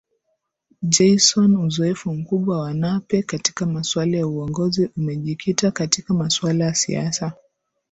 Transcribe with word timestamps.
JaysonUzoefu 0.81 2.13
mkubwa 2.13 2.59
wa 2.61 2.73
Nape 2.73 3.23
katika 3.23 3.65
masuala 3.65 4.17
ya 4.17 4.27
Uongozi 4.27 4.89
umejikita 4.97 5.71
katika 5.71 6.13
masuala 6.13 6.65
ya 6.65 6.75
siasa 6.75 7.33